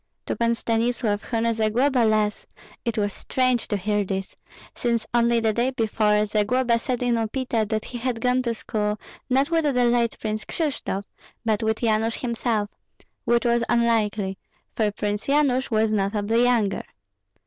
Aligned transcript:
To 0.25 0.35
Pan 0.35 0.55
Stanislav, 0.55 1.21
who 1.21 1.41
knew 1.41 1.53
Zagloba 1.53 1.99
less, 2.09 2.47
it 2.83 2.97
was 2.97 3.13
strange 3.13 3.67
to 3.67 3.77
hear 3.77 4.03
this, 4.03 4.35
since 4.73 5.05
only 5.13 5.39
the 5.39 5.53
day 5.53 5.69
before, 5.69 6.25
Zagloba 6.25 6.79
said 6.79 7.03
in 7.03 7.19
Upita 7.19 7.69
that 7.69 7.85
he 7.85 7.99
had 7.99 8.19
gone 8.19 8.41
to 8.41 8.55
school, 8.55 8.99
not 9.29 9.51
with 9.51 9.63
the 9.63 9.85
late 9.85 10.17
Prince 10.19 10.43
Kryshtof, 10.43 11.03
but 11.45 11.61
with 11.61 11.83
Yanush 11.83 12.21
himself, 12.21 12.71
which 13.25 13.45
was 13.45 13.63
unlikely, 13.69 14.39
for 14.75 14.89
Prince 14.91 15.27
Yanush 15.27 15.69
was 15.69 15.91
notably 15.91 16.41
younger. 16.45 16.83